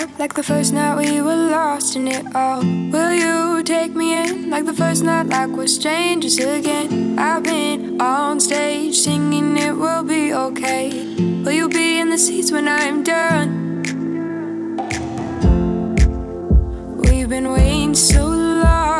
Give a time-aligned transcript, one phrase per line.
[0.00, 2.60] up like the first night we were lost in it all.
[2.62, 7.18] Will you take me in like the first night, like we're strangers again?
[7.18, 10.90] I've been on stage singing it will be okay.
[11.44, 13.50] Will you be in the seats when I'm done?
[17.02, 18.91] We've been waiting so long,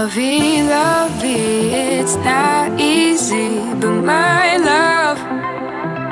[0.00, 5.18] Lovey, lovey, it's not easy, but my love,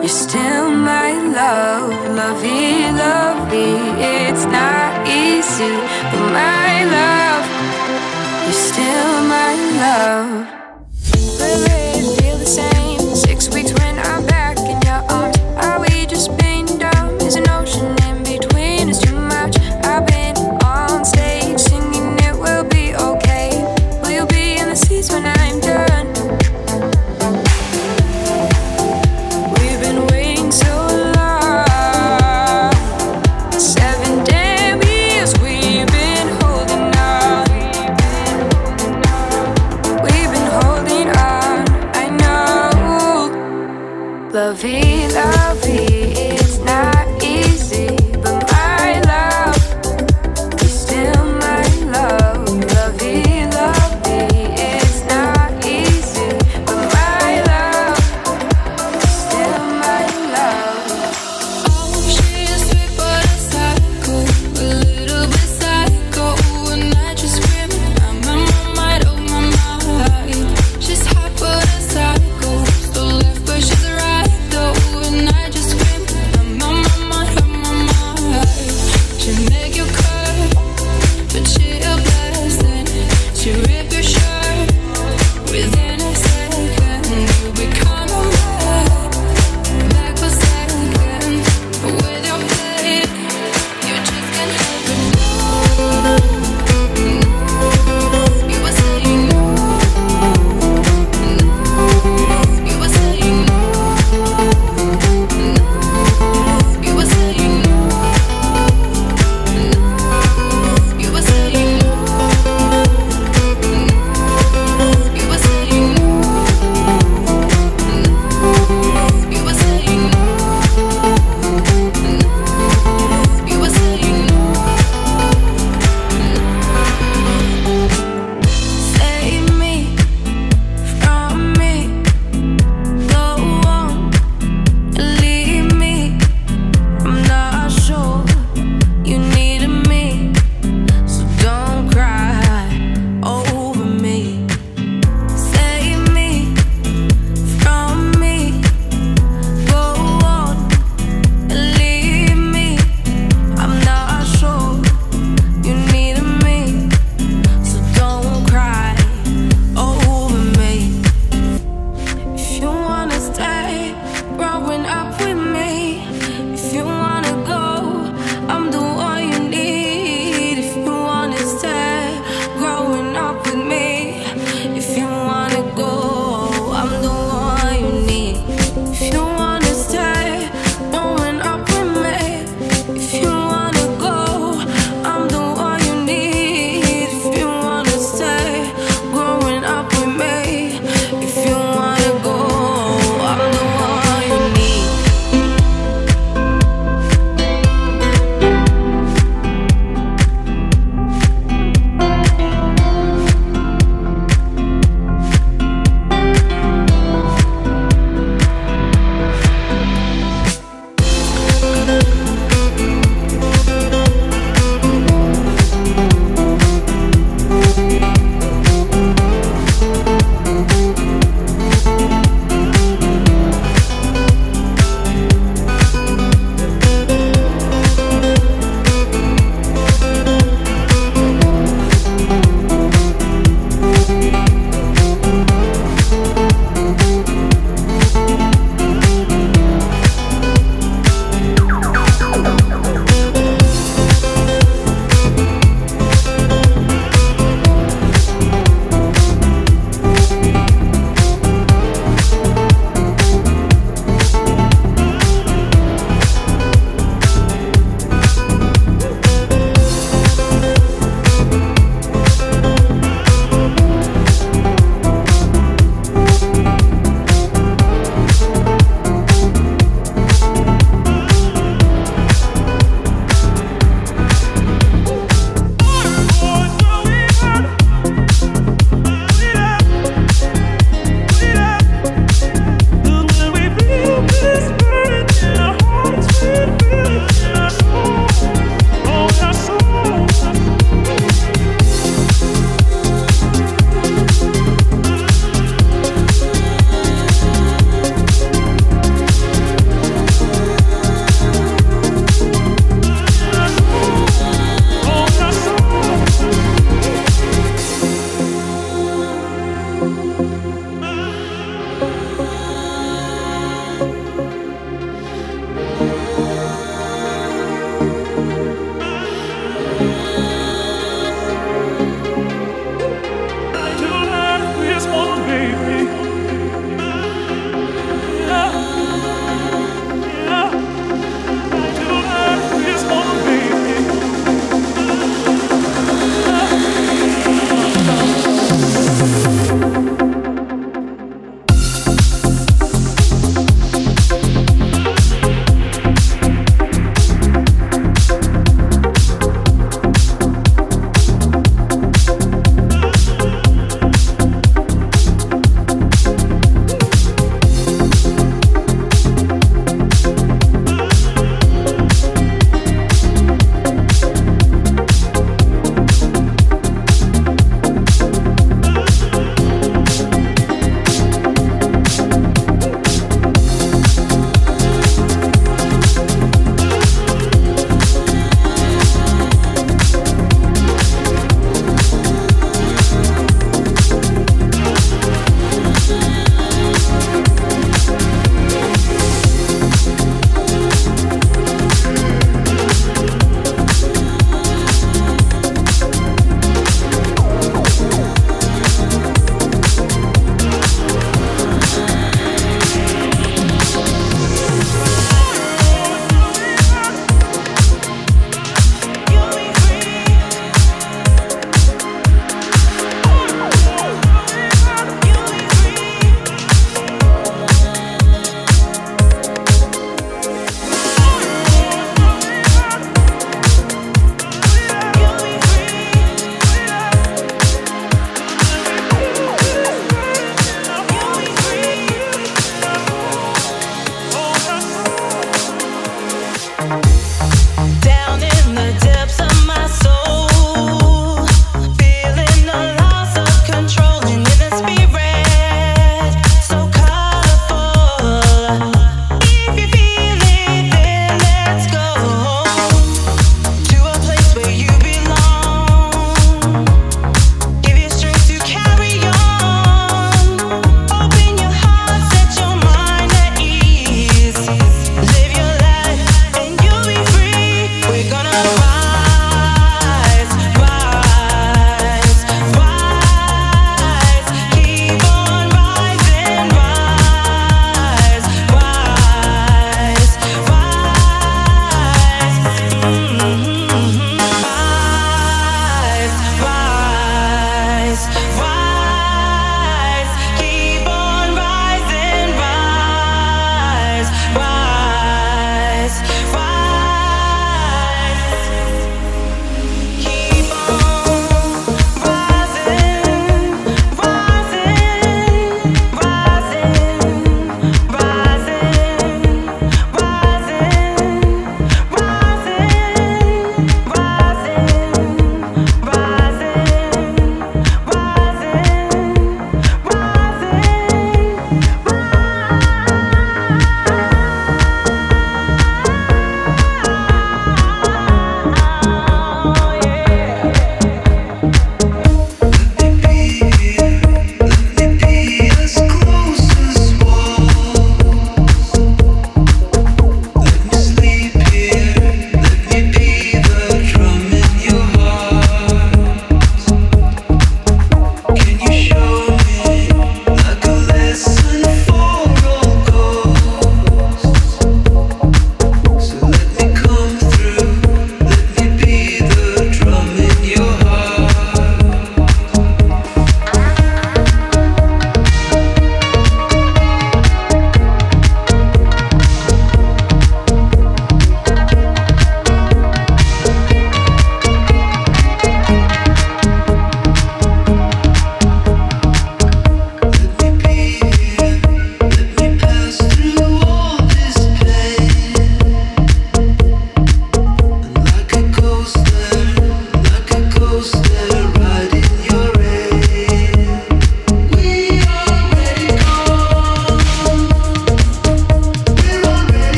[0.00, 1.90] you're still my love.
[2.16, 5.76] Lovey, lovey, it's not easy,
[6.10, 7.46] but my love,
[8.46, 10.53] you're still my love.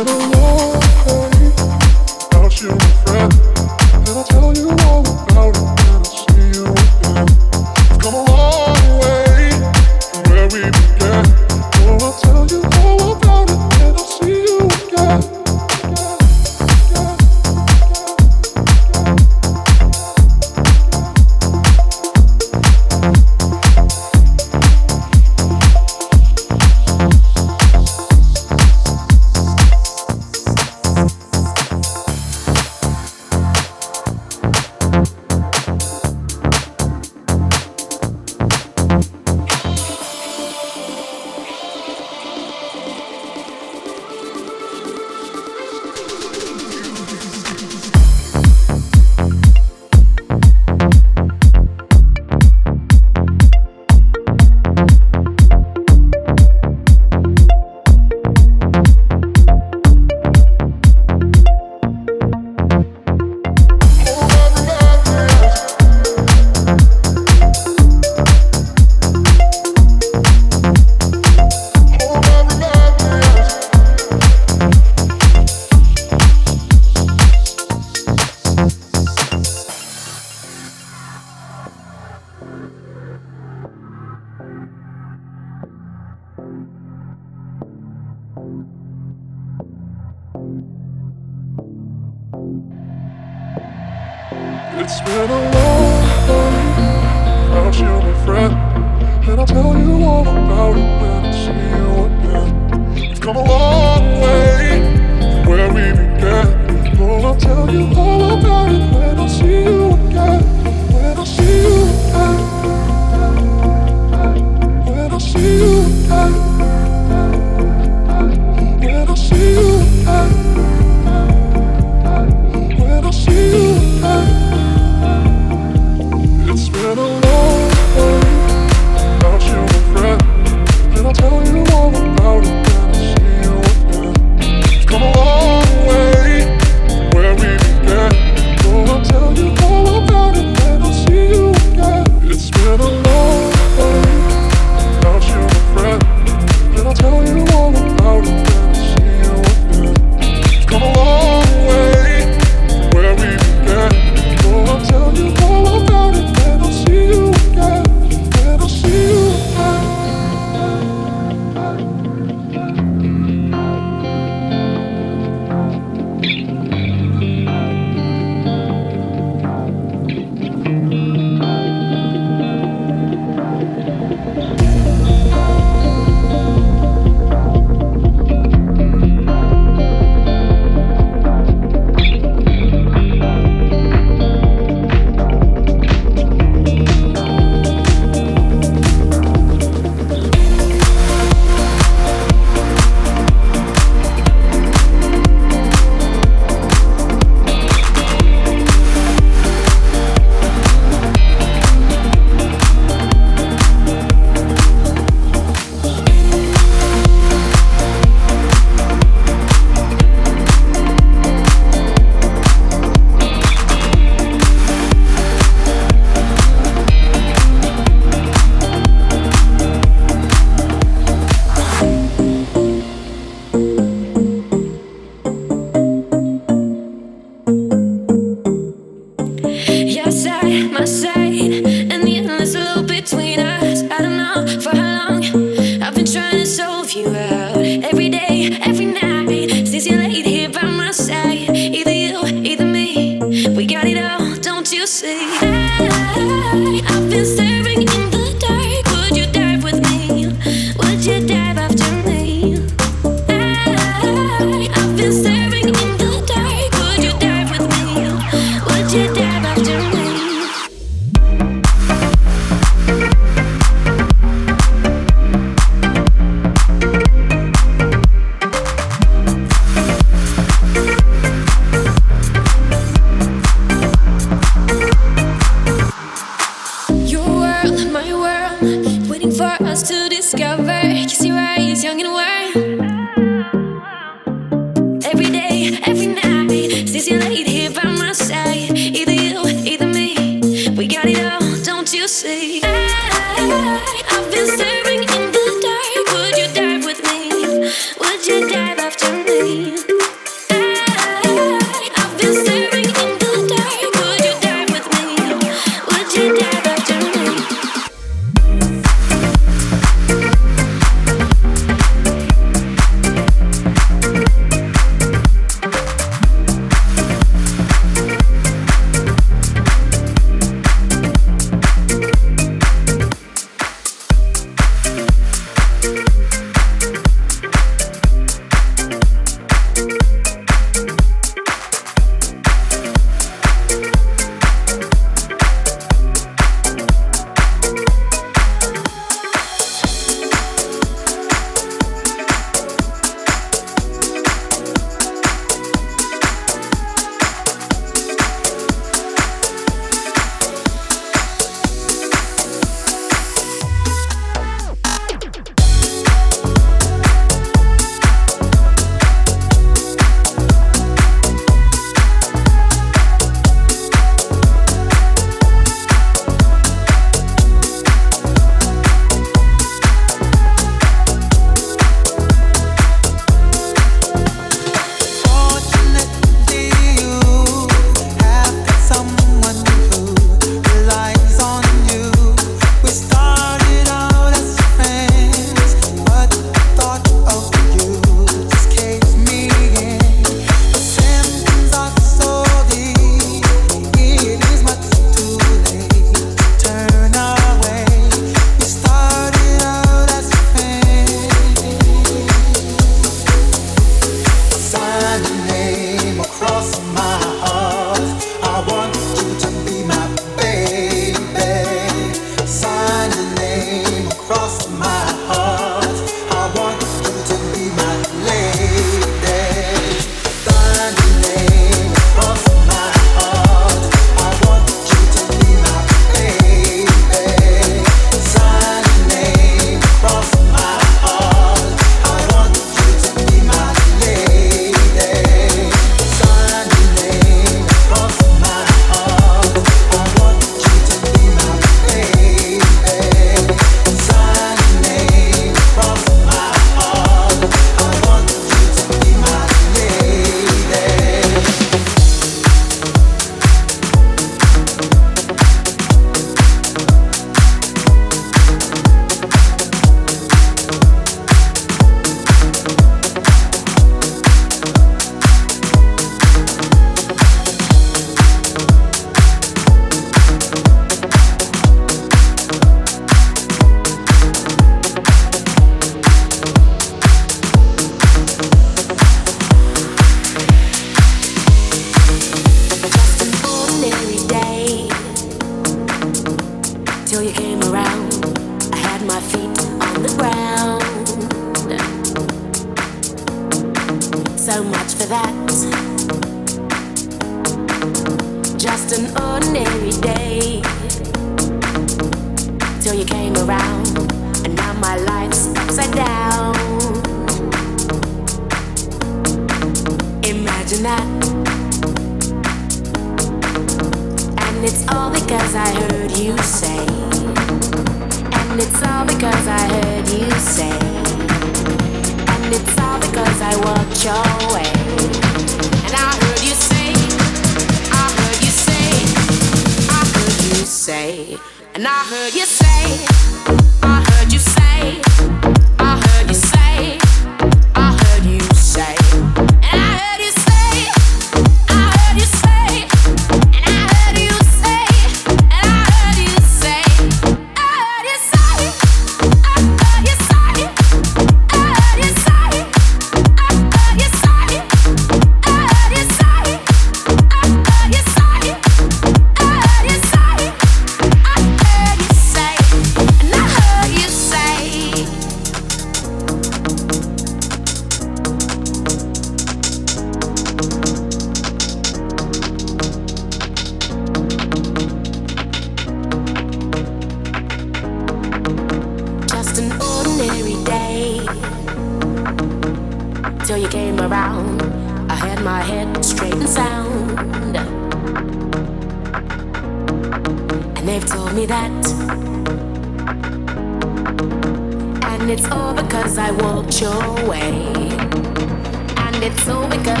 [0.00, 0.39] When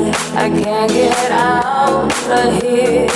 [0.00, 3.08] I can't get out of here.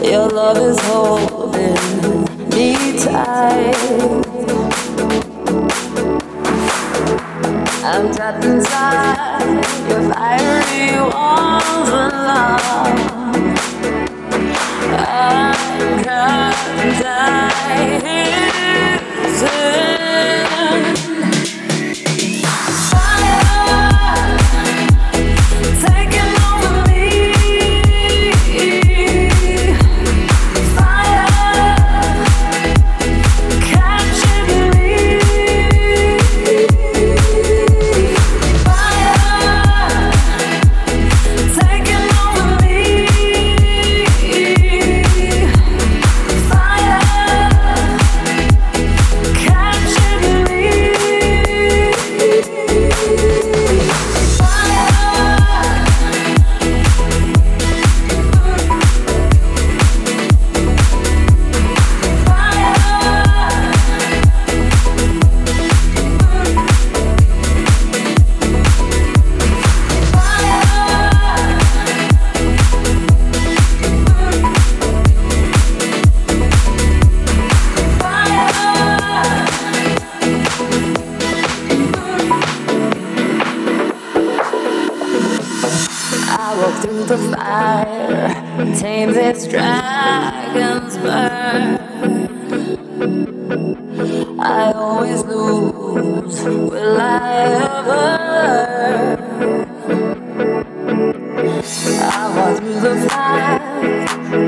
[0.00, 1.74] Your love is holding
[2.50, 3.74] me tight.
[7.82, 12.62] I'm trapped inside your fiery walls of love.
[14.96, 15.52] I
[16.04, 18.34] can't die here.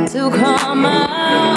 [0.07, 1.56] To come out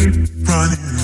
[0.00, 1.03] running.